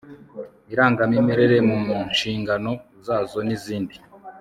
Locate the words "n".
3.47-3.49